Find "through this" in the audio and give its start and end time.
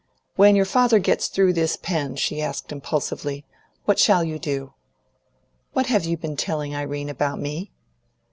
1.27-1.75